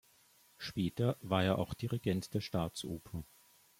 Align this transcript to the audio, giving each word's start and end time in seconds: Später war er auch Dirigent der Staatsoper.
Später 0.57 1.15
war 1.21 1.43
er 1.43 1.59
auch 1.59 1.75
Dirigent 1.75 2.33
der 2.33 2.41
Staatsoper. 2.41 3.23